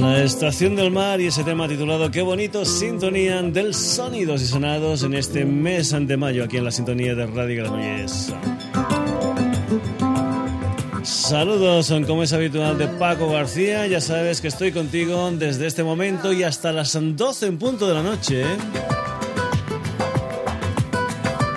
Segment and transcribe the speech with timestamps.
[0.00, 5.02] La estación del mar y ese tema titulado Qué bonito sintonía del sonidos y sonados
[5.04, 8.34] en este mes de mayo aquí en la sintonía de Radio Granollers.
[11.02, 13.86] Saludos, como es habitual de Paco García.
[13.86, 17.94] Ya sabes que estoy contigo desde este momento y hasta las 12 en punto de
[17.94, 18.44] la noche.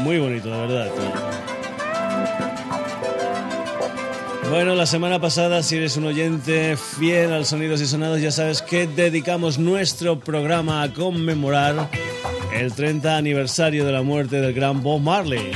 [0.00, 0.90] Muy bonito, de verdad.
[4.50, 8.60] Bueno, la semana pasada, si eres un oyente fiel al Sonidos y Sonados, ya sabes
[8.60, 11.88] que dedicamos nuestro programa a conmemorar
[12.52, 15.52] el 30 aniversario de la muerte del gran Bob Marley.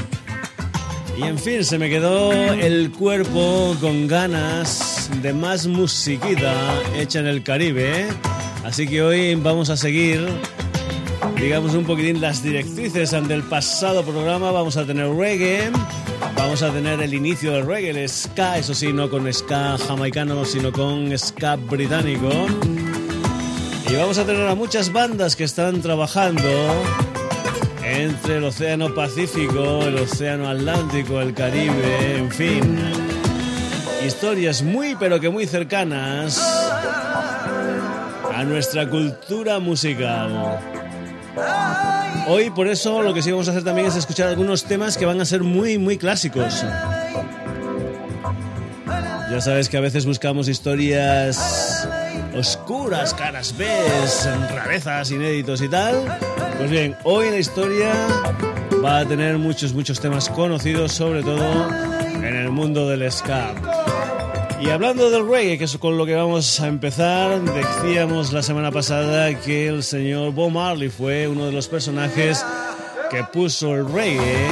[1.19, 6.55] Y en fin, se me quedó el cuerpo con ganas de más musiquita
[6.97, 8.07] hecha en el Caribe.
[8.65, 10.27] Así que hoy vamos a seguir,
[11.41, 14.51] digamos, un poquitín las directrices del pasado programa.
[14.51, 15.71] Vamos a tener reggae,
[16.37, 20.45] vamos a tener el inicio del reggae, el ska, eso sí, no con ska jamaicano,
[20.45, 22.31] sino con ska británico.
[23.91, 26.43] Y vamos a tener a muchas bandas que están trabajando
[27.83, 32.79] entre el Océano Pacífico, el Océano Atlántico, el Caribe, en fin.
[34.05, 36.39] Historias muy pero que muy cercanas
[38.39, 40.61] a nuestra cultura musical.
[42.29, 45.05] Hoy por eso lo que sí vamos a hacer también es escuchar algunos temas que
[45.05, 46.65] van a ser muy muy clásicos.
[49.29, 51.89] Ya sabes que a veces buscamos historias
[52.33, 53.67] oscuras, caras B,
[54.55, 55.97] rarezas, inéditos y tal.
[56.59, 57.93] Pues bien, hoy la historia
[58.85, 61.69] va a tener muchos, muchos temas conocidos, sobre todo
[62.15, 63.53] en el mundo del ska.
[64.61, 68.73] Y hablando del reggae, que es con lo que vamos a empezar, decíamos la semana
[68.73, 72.45] pasada que el señor Bob Marley fue uno de los personajes
[73.11, 74.49] que puso el reggae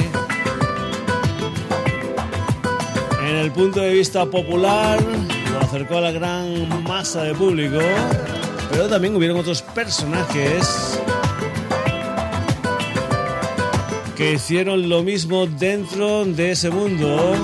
[3.27, 4.99] en el punto de vista popular,
[5.51, 7.79] lo acercó a la gran masa de público,
[8.71, 10.99] pero también hubieron otros personajes
[14.15, 17.35] que hicieron lo mismo dentro de ese mundo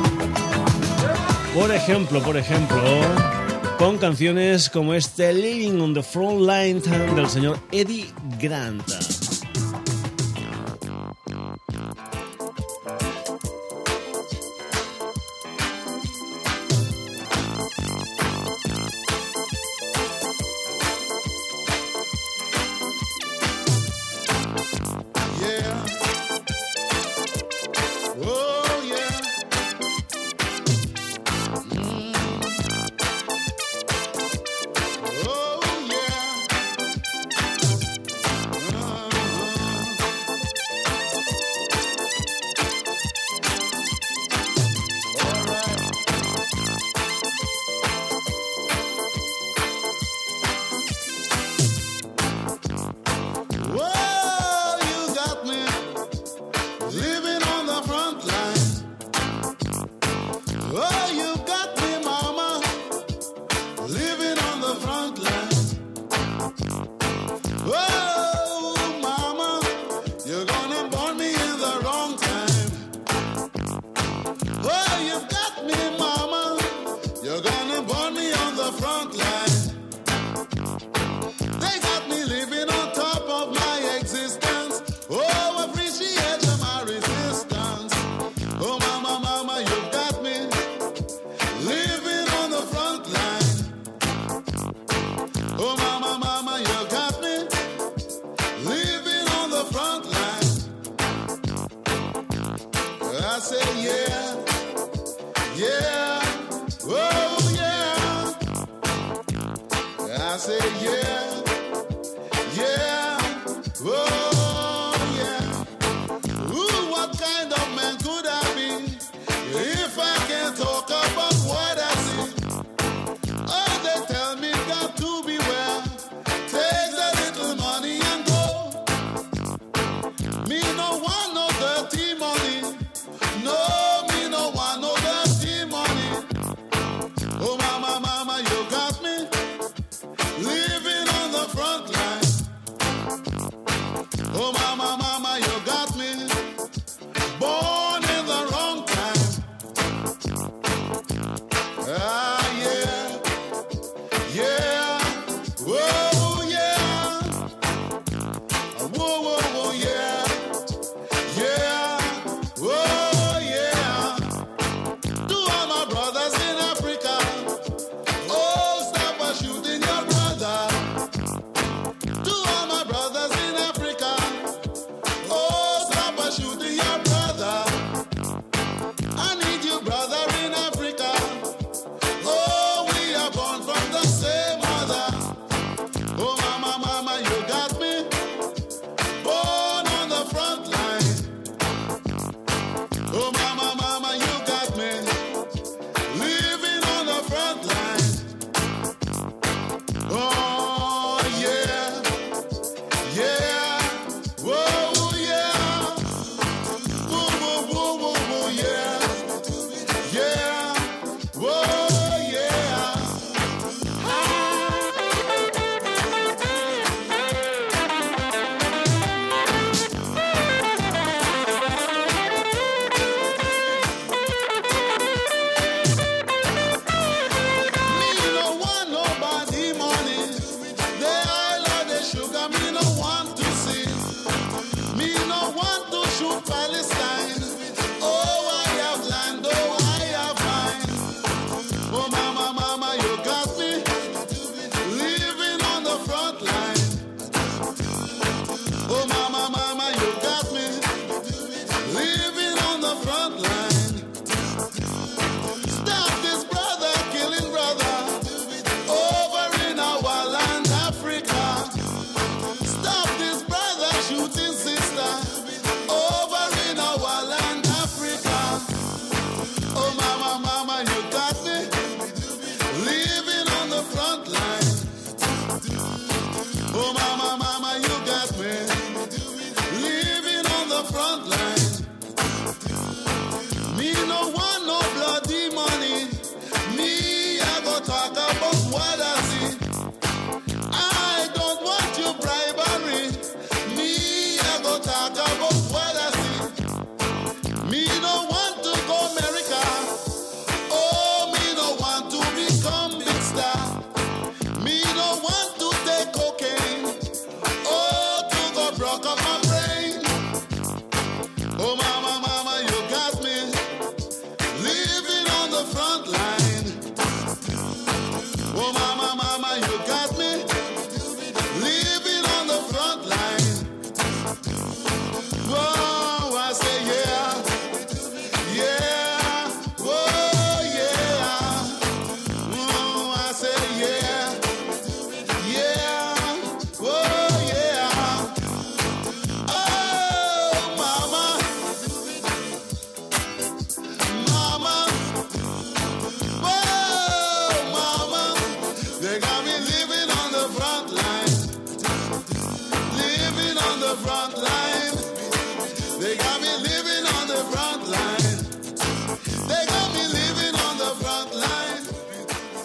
[1.53, 2.81] por ejemplo, por ejemplo,
[3.77, 6.79] con canciones como este Living on the Front Line
[7.15, 8.07] del señor Eddie
[8.39, 8.83] Grant.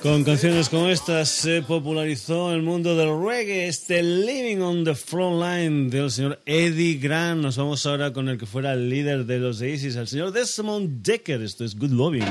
[0.08, 5.42] Con canciones como estas se popularizó el mundo del reggae, este Living on the Front
[5.42, 7.42] Line del señor Eddie Grant.
[7.42, 11.02] Nos vamos ahora con el que fuera el líder de los Aces, el señor Desmond
[11.02, 11.42] Decker.
[11.42, 12.24] Esto es Good Loving.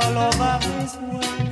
[0.00, 1.49] Historias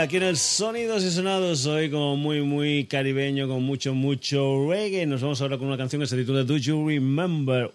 [0.00, 5.04] aquí en el Sonidos y Sonados hoy como muy muy caribeño con mucho mucho reggae.
[5.04, 7.70] Nos vamos ahora con una canción que se titula Do You Remember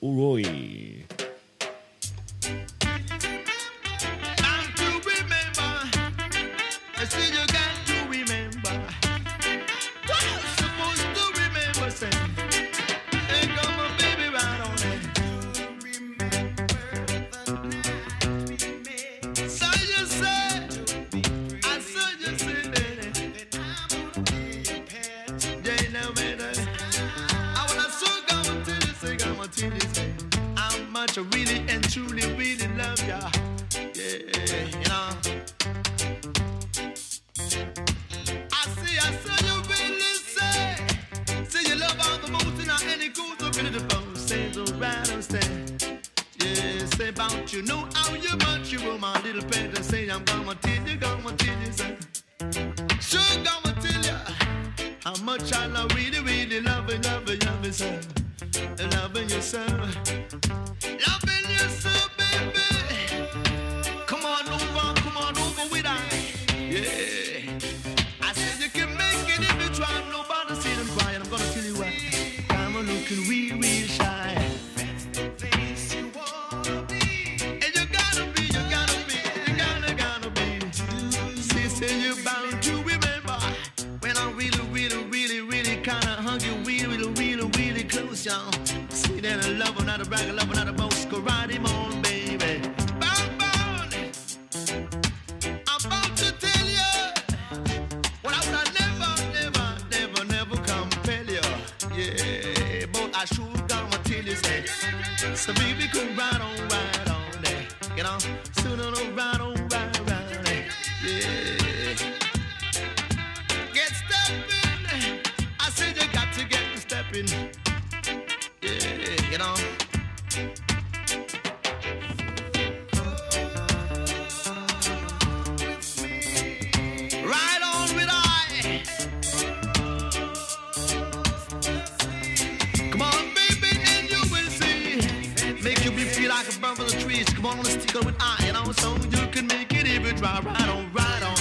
[135.85, 136.27] Uruguay
[136.63, 137.25] up in the trees.
[137.25, 140.39] Come on, let's stick with I, you know, so you can make it you try.
[140.39, 141.37] Right on, right on.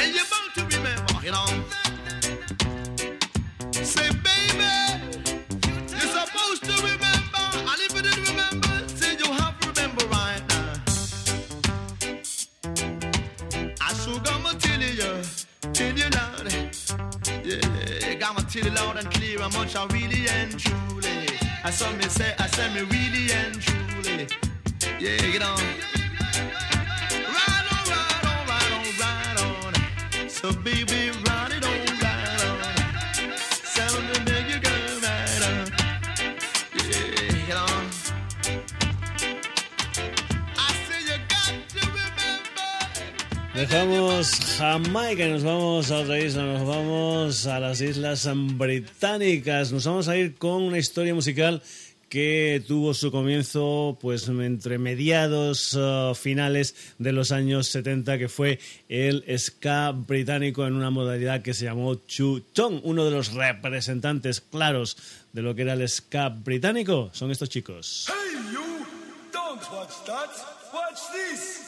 [0.00, 1.46] And you're bound to remember, you know.
[3.84, 4.72] Say, baby,
[5.90, 7.44] you're supposed to remember.
[7.68, 10.72] And if you didn't remember, say you have to remember right now.
[13.82, 15.22] I sure gonna tell you,
[15.74, 16.46] tell you loud.
[17.44, 20.87] Yeah, gonna tell you loud and clear how much I really and truly.
[21.64, 24.28] I saw me say, I said me really and truly.
[25.00, 25.58] Yeah, get on.
[27.36, 29.38] Right on, right on, right on, right
[30.22, 30.28] on.
[30.28, 31.37] So baby, ride
[43.70, 49.72] Dejamos Jamaica y nos vamos a otra isla, nos vamos a las Islas Británicas.
[49.72, 51.62] Nos vamos a ir con una historia musical
[52.08, 58.58] que tuvo su comienzo pues entre mediados uh, finales de los años 70 que fue
[58.88, 64.96] el ska británico en una modalidad que se llamó chutong uno de los representantes claros
[65.34, 68.86] de lo que era el ska británico son estos chicos Hey you!
[69.30, 70.30] Don't watch that!
[70.72, 71.67] Watch this!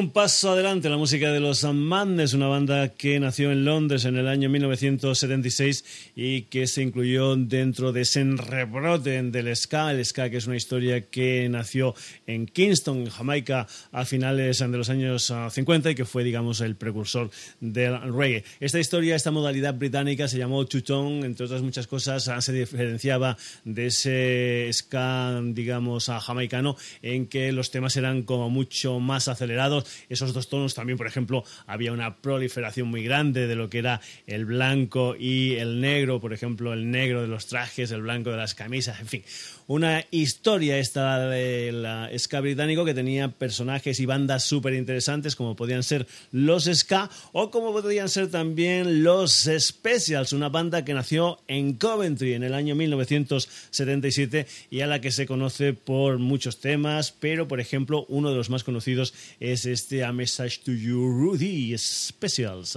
[0.00, 4.16] Un paso adelante la música de los Madness, una banda que nació en Londres en
[4.16, 10.30] el año 1976 y que se incluyó dentro de ese rebrote del ska, el ska
[10.30, 11.94] que es una historia que nació
[12.26, 16.76] en Kingston, en Jamaica, a finales de los años 50 y que fue, digamos, el
[16.76, 18.44] precursor del reggae.
[18.58, 20.80] Esta historia, esta modalidad británica se llamó two
[21.22, 27.96] entre otras muchas cosas, se diferenciaba de ese ska, digamos, jamaicano, en que los temas
[27.98, 29.89] eran como mucho más acelerados.
[30.08, 30.74] Esos dos tonos.
[30.74, 35.54] También, por ejemplo, había una proliferación muy grande de lo que era el blanco y
[35.56, 39.06] el negro, por ejemplo, el negro de los trajes, el blanco de las camisas, en
[39.06, 39.24] fin
[39.70, 45.54] una historia esta de la ska británico que tenía personajes y bandas súper interesantes como
[45.54, 51.38] podían ser los ska o como podían ser también los Specials, una banda que nació
[51.46, 57.12] en Coventry en el año 1977 y a la que se conoce por muchos temas,
[57.12, 61.78] pero por ejemplo uno de los más conocidos es este A Message to You Rudy
[61.78, 62.76] Specials.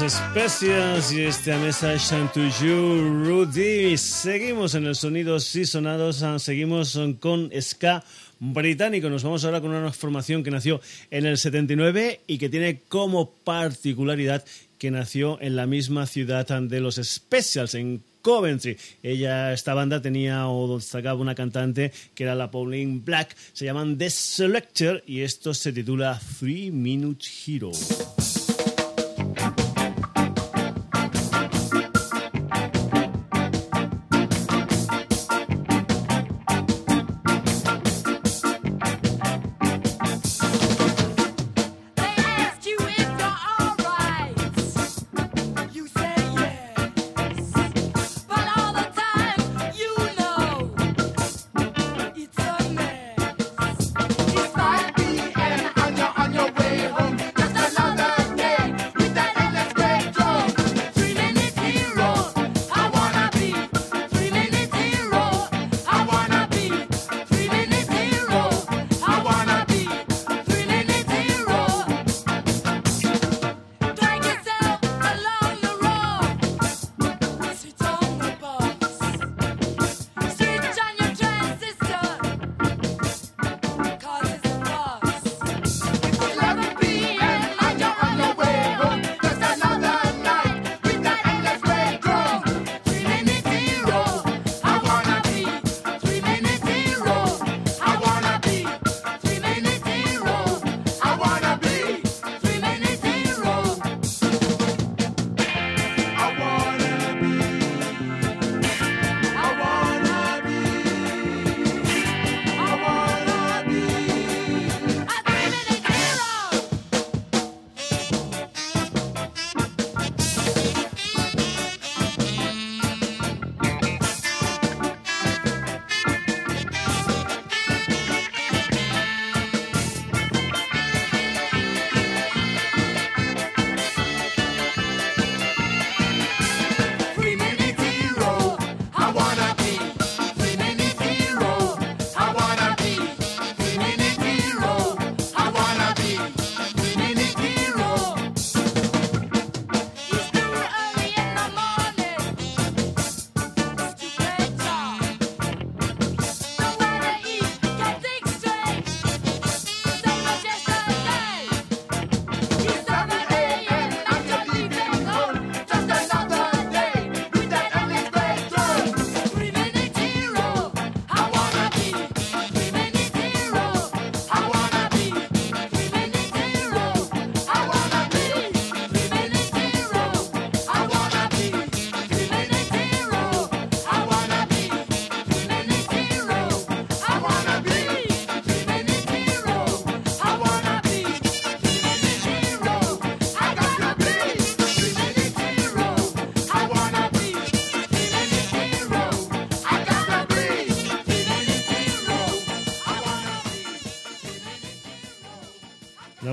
[0.00, 3.98] Los especias y este Message to You, Rudy.
[3.98, 8.04] Seguimos en el Sonidos y Sonados, ah, seguimos con Ska
[8.38, 9.10] británico.
[9.10, 10.80] Nos vamos ahora con una formación que nació
[11.10, 14.44] en el 79 y que tiene como particularidad
[14.78, 18.76] que nació en la misma ciudad de los Specials, en Coventry.
[19.02, 23.36] Ella, esta banda tenía o destacaba una cantante que era la Pauline Black.
[23.52, 27.72] Se llaman The Selector y esto se titula Three Minute Hero.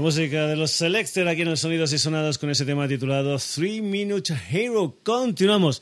[0.06, 3.82] Música de los Selector aquí en los Sonidos y Sonados con ese tema titulado Three
[3.82, 5.00] Minute Hero.
[5.02, 5.82] Continuamos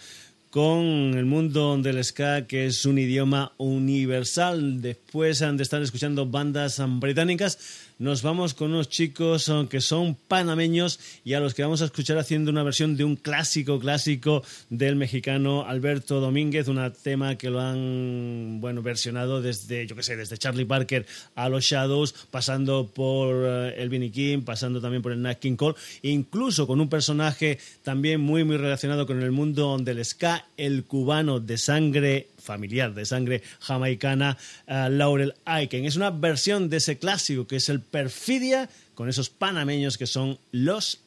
[0.49, 4.81] con el mundo del ska, que es un idioma universal.
[4.81, 11.33] Después de estar escuchando bandas británicas, nos vamos con unos chicos que son panameños y
[11.33, 15.65] a los que vamos a escuchar haciendo una versión de un clásico clásico del mexicano
[15.65, 20.65] Alberto Domínguez, un tema que lo han bueno versionado desde yo que sé, desde Charlie
[20.65, 25.39] Parker a los Shadows, pasando por eh, el Vinnie King, pasando también por el Nat
[25.39, 30.47] King Cole, incluso con un personaje también muy muy relacionado con el mundo del ska,
[30.57, 35.85] el cubano de sangre familiar de sangre jamaicana, uh, Laurel Aiken.
[35.85, 40.37] Es una versión de ese clásico que es el Perfidia con esos panameños que son
[40.51, 41.01] los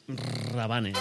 [0.53, 0.97] rabanes.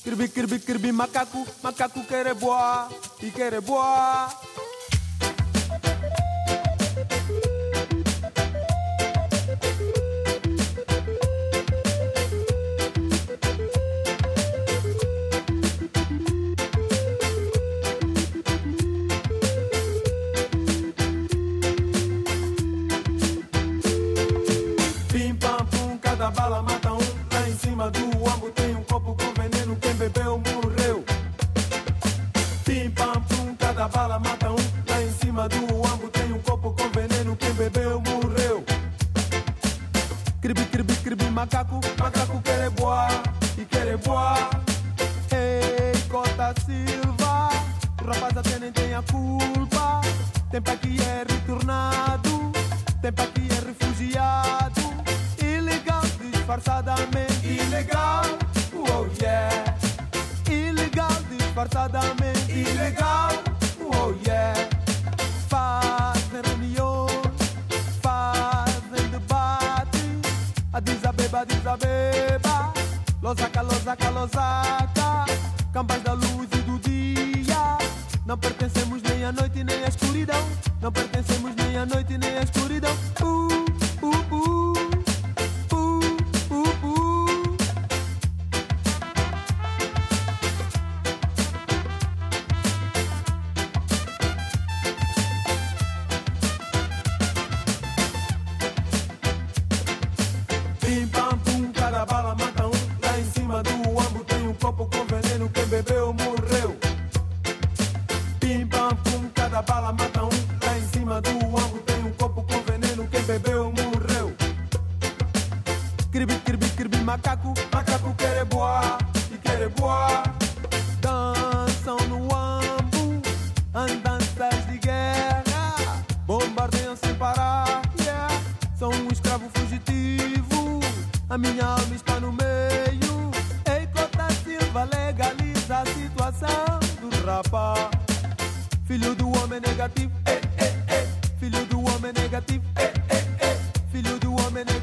[0.03, 2.89] Kirbi, kirbi, kirbi, macaco, macaco quer boa
[3.21, 4.31] e quer boa.
[26.23, 26.99] Cada bala mata um.
[27.33, 29.77] Lá em cima do ambo tem um copo com veneno.
[29.77, 31.05] Quem bebeu morreu.
[32.65, 34.57] Pim pam pum, cada bala mata um.
[34.89, 37.35] Lá em cima do ambo tem um copo com veneno.
[37.35, 38.65] Quem bebeu morreu.
[40.41, 43.09] Cribi, cribi, cribi, macaco, macaco quer boa
[43.59, 44.51] e quer boa.
[45.33, 47.49] Ei, Cota Silva,
[48.07, 50.01] rapaz até nem tem a culpa.
[50.53, 51.22] Tem pra que é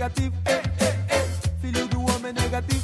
[0.10, 1.28] negativo, eh, eh, eh.
[1.62, 2.84] filho do homem negativo.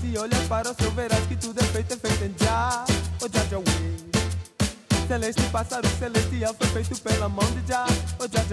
[0.00, 2.84] Se olhas para o céu, verás que tudo é feito, é feito em Jah,
[3.20, 3.48] oh Jah.
[5.06, 7.86] Celeste pássaro celestial foi feito pela mão de Jah,
[8.18, 8.46] oh Jah.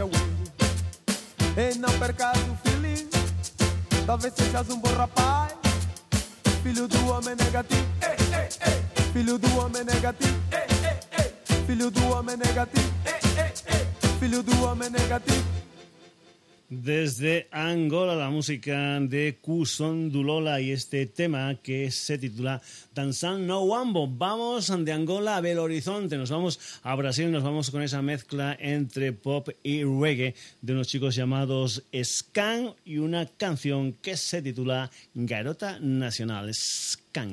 [1.58, 3.08] E não percas o feeling,
[4.06, 5.54] talvez sejas um bom rapaz.
[6.64, 7.86] Filho do homem negativo,
[9.14, 10.40] filho do homem negativo,
[11.68, 12.92] filho do homem negativo,
[14.20, 15.45] filho do homem negativo.
[16.68, 22.60] Desde Angola, la música de Kuson Dulola y este tema que se titula
[22.94, 24.08] Danzan No Wambo.
[24.08, 28.58] Vamos de Angola a Belo Horizonte, nos vamos a Brasil, nos vamos con esa mezcla
[28.60, 34.90] entre pop y reggae de unos chicos llamados Scan y una canción que se titula
[35.14, 36.52] Garota Nacional.
[36.52, 37.30] Scan.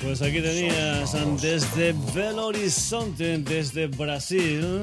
[0.00, 4.82] Pues aquí tenías desde Belo Horizonte, desde Brasil,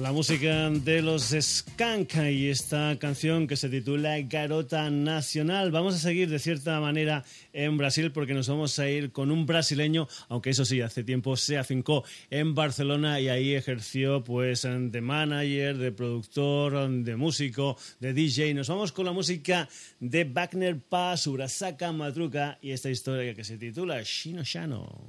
[0.00, 5.70] la música de los Skank y esta canción que se titula Garota Nacional.
[5.70, 9.46] Vamos a seguir de cierta manera en Brasil porque nos vamos a ir con un
[9.46, 15.00] brasileño, aunque eso sí, hace tiempo se afincó en Barcelona y ahí ejerció pues de
[15.00, 18.54] manager, de productor, de músico, de DJ.
[18.54, 19.68] Nos vamos con la música
[20.00, 25.08] de Wagner Paz, Urasaka Matruca y esta historia que se titula Shino Shano.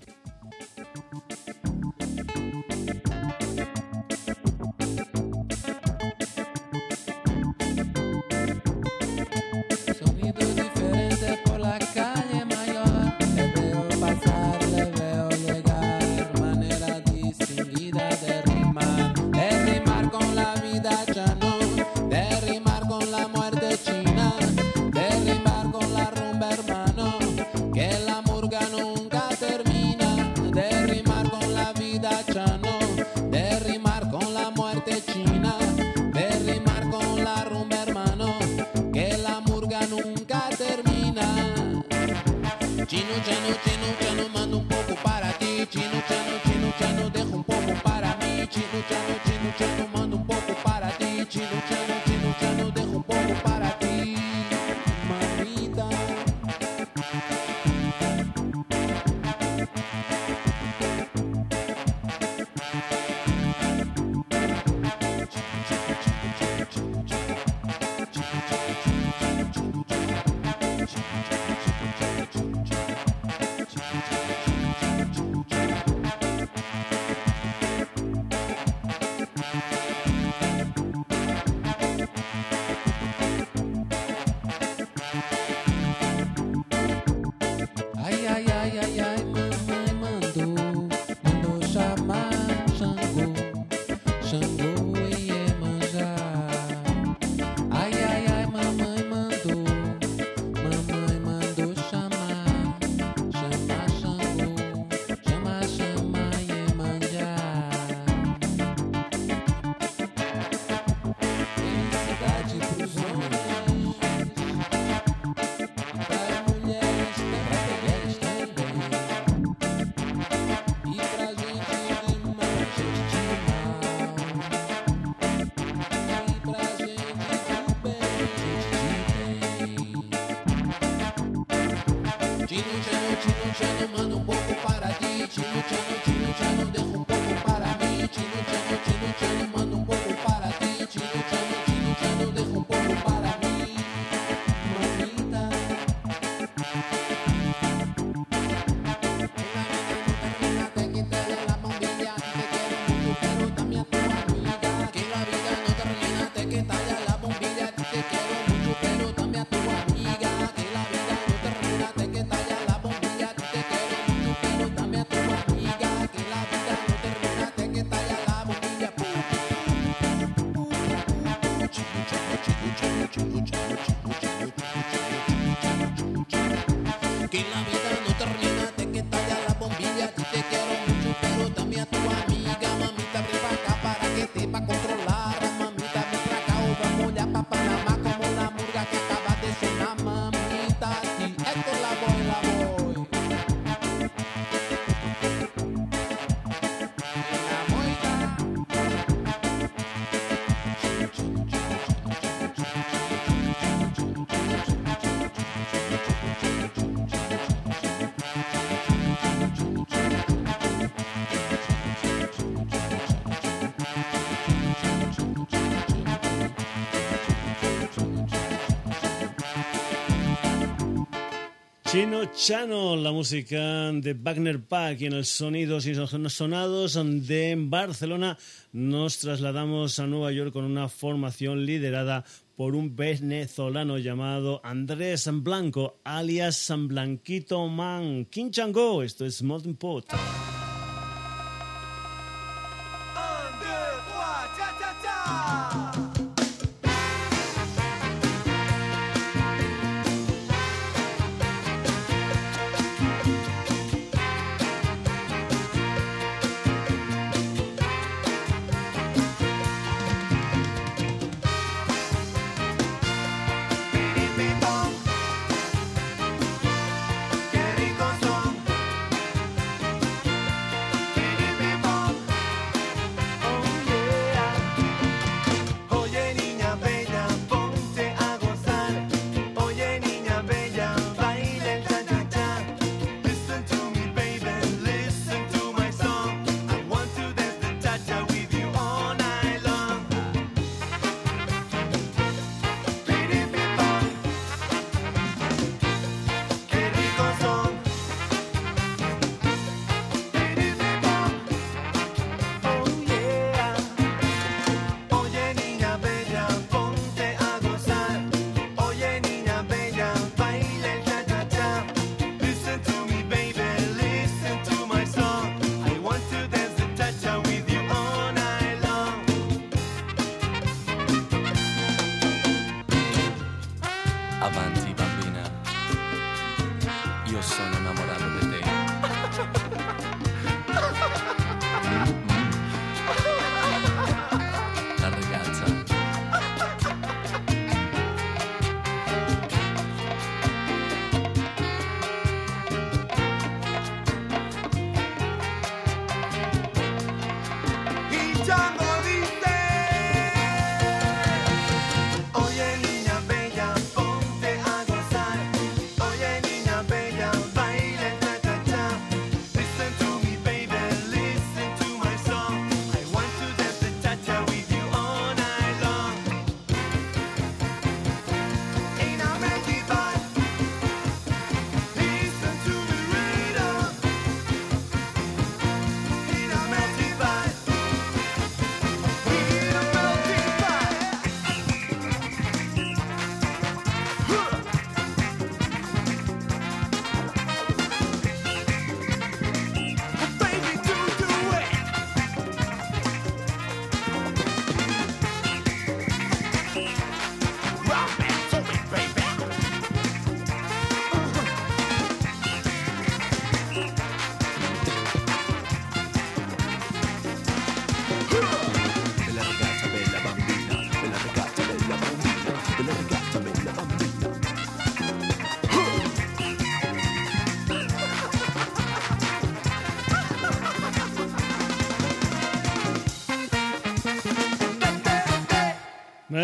[221.96, 228.38] Chino Chano, la música de Wagner Pack y en el Sonidos y Sonados de Barcelona
[228.74, 232.26] nos trasladamos a Nueva York con una formación liderada
[232.58, 238.26] por un venezolano llamado Andrés Blanco, alias Blanquito Man.
[238.26, 240.08] Quinchango, esto es Molten Pot.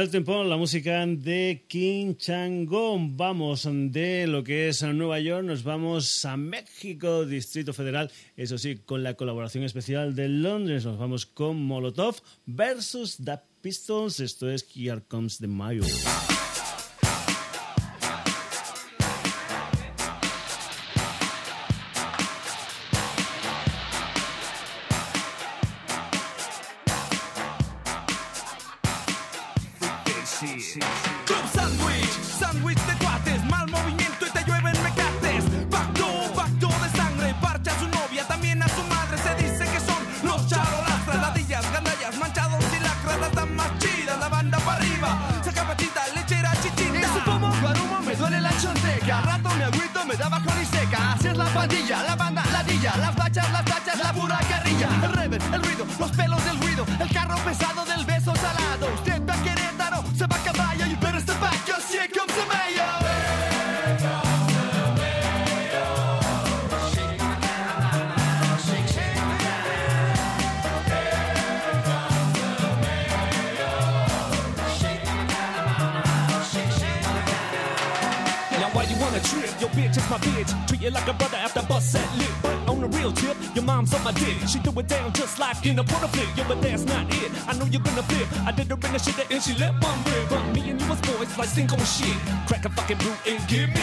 [0.02, 3.16] El tiempo, la música de King Changón.
[3.18, 8.10] Vamos de lo que es Nueva York, nos vamos a México, Distrito Federal.
[8.36, 12.16] Eso sí, con la colaboración especial de Londres, nos vamos con Molotov
[12.48, 14.20] versus The Pistols.
[14.20, 15.84] Esto es Here Comes the Mayo.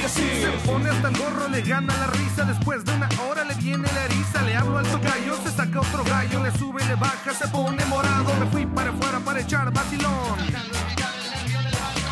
[0.09, 2.45] Se pone hasta el gorro, le gana la risa.
[2.45, 4.43] Después de una hora le viene la eriza.
[4.43, 6.43] Le hablo al tocayo, se saca otro gallo.
[6.43, 8.35] Le sube, le baja, se pone morado.
[8.41, 10.39] Me fui para afuera para echar vacilón.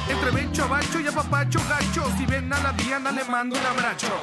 [0.08, 2.10] Entre bencho, bacho y apapacho, gacho.
[2.16, 4.15] Si ven a la Diana, le mando un abrazo.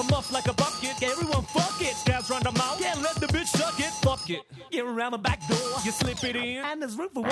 [0.00, 0.10] Ain't right.
[0.10, 1.94] I'm off like a bucket, everyone fuck it.
[1.96, 3.92] Scabs round the mouth, yeah, let the bitch suck it.
[4.02, 7.22] Fuck it, get around the back door, you slip it in, and there's room for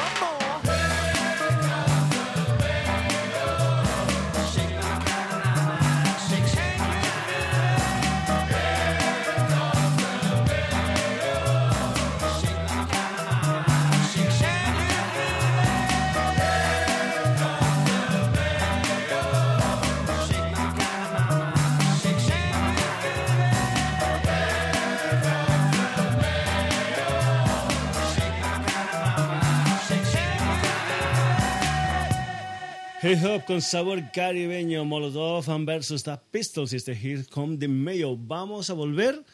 [33.01, 38.17] Hip hop con sabor caribeño, Molotov versus The Pistols y este Here Come the Mayo.
[38.17, 39.25] Vamos a volver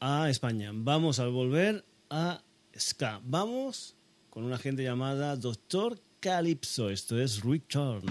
[0.00, 2.42] a España, vamos a volver a
[2.76, 3.20] Ska.
[3.22, 3.94] Vamos
[4.28, 6.90] con una gente llamada Doctor Calypso.
[6.90, 8.02] Esto es Return.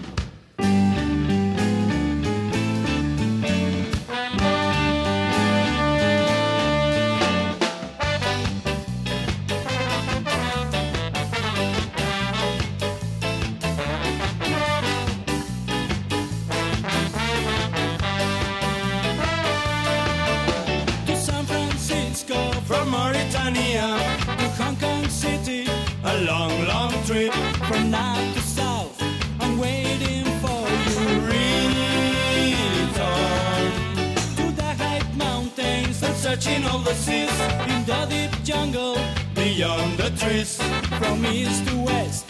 [36.58, 38.96] The seas in the deep jungle
[39.34, 40.60] beyond the trees.
[40.98, 42.29] From east to west,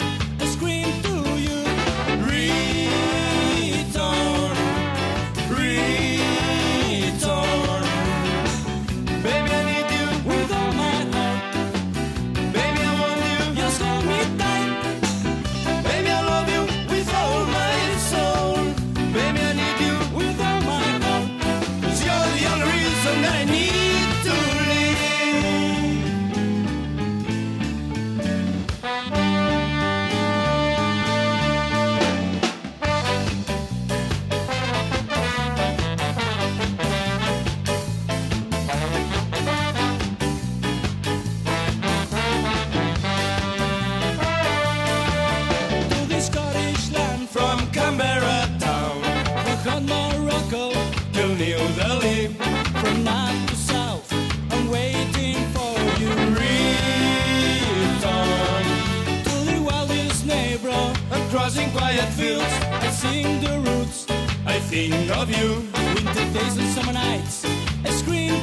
[61.57, 62.55] and crossing quiet fields.
[62.71, 64.07] I sing the roots.
[64.47, 65.65] I think of you.
[65.95, 67.45] Winter days and summer nights.
[67.85, 68.35] I scream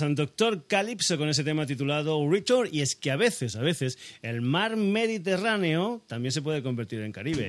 [0.00, 2.68] al Doctor Calypso con ese tema titulado Richard.
[2.72, 7.12] Y es que a veces, a veces, el mar Mediterráneo también se puede convertir en
[7.12, 7.48] Caribe.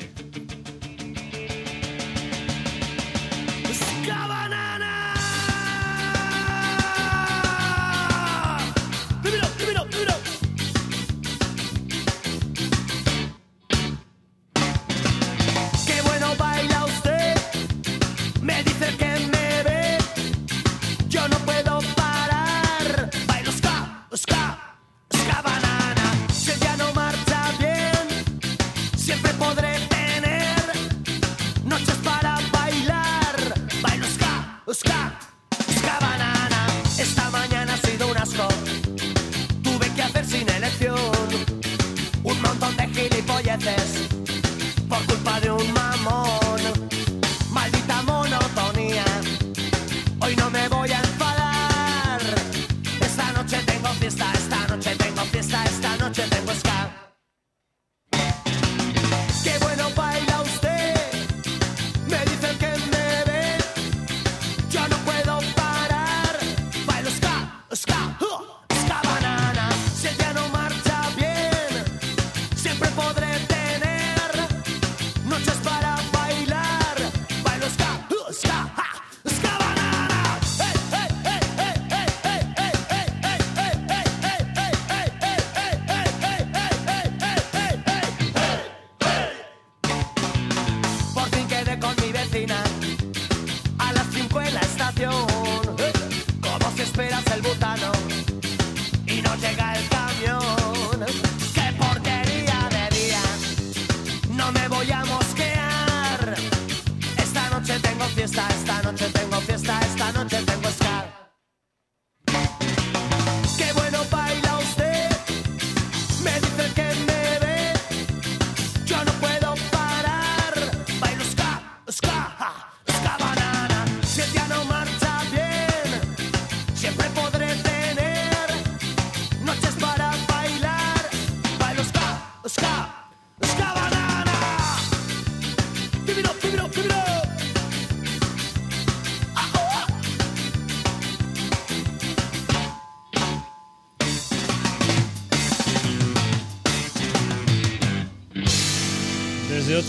[96.95, 97.64] esperas el botón.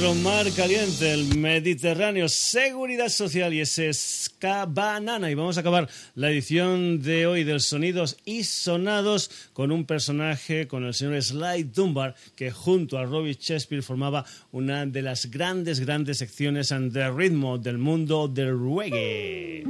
[0.07, 5.29] Otro mar caliente, el Mediterráneo, Seguridad Social y ese Ska Banana.
[5.33, 10.69] Y vamos a acabar la edición de hoy del Sonidos y Sonados con un personaje,
[10.69, 15.81] con el señor Sly Dunbar, que junto a Robbie Shakespeare formaba una de las grandes,
[15.81, 19.65] grandes secciones de ritmo del mundo del reggae.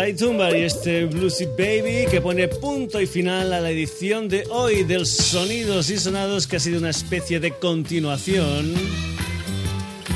[0.00, 4.44] Sly Tumbar y este Bluesy Baby que pone punto y final a la edición de
[4.48, 8.72] hoy del Sonidos y Sonados que ha sido una especie de continuación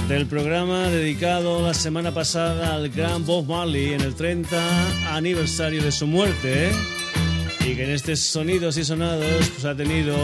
[0.08, 5.92] del programa dedicado la semana pasada al gran Bob Marley en el 30 aniversario de
[5.92, 6.70] su muerte
[7.60, 10.16] y que en este Sonidos y Sonados pues ha tenido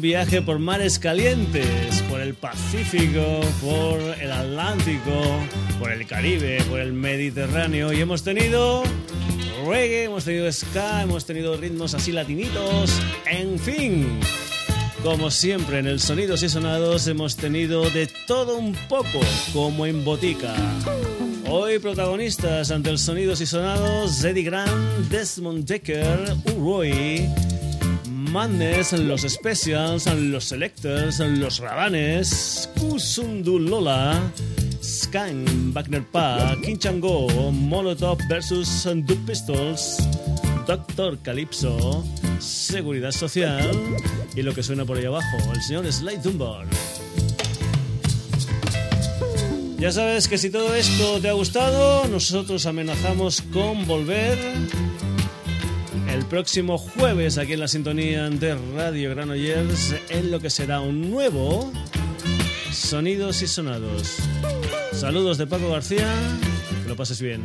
[0.00, 5.12] un viaje por mares calientes, por el Pacífico, por el Atlántico,
[5.78, 8.82] por el Caribe, por el Mediterráneo y hemos tenido
[9.66, 14.08] reggae, hemos tenido ska, hemos tenido ritmos así latinitos, en fin.
[15.02, 19.20] Como siempre en el Sonidos y Sonados hemos tenido de todo un poco,
[19.52, 20.54] como en botica.
[21.46, 27.28] Hoy protagonistas ante el Sonidos y Sonados, Eddie Grant, Desmond Decker, Uroy,
[28.30, 34.20] Madness, los Specials, los Selectors, los Rabanes, Kusundu Lola,
[34.80, 38.84] Skan, Wagner Pa, Kinchango, Molotov vs.
[39.06, 39.96] The Pistols,
[40.66, 42.04] Doctor Calypso,
[42.38, 43.68] Seguridad Social
[44.36, 46.66] y lo que suena por ahí abajo, el señor Sly Dunbar.
[49.78, 54.38] Ya sabes que si todo esto te ha gustado, nosotros amenazamos con volver
[56.30, 61.72] próximo jueves aquí en la sintonía de Radio Granollers en lo que será un nuevo
[62.70, 64.18] Sonidos y Sonados.
[64.92, 66.08] Saludos de Paco García,
[66.82, 67.42] que lo pases bien.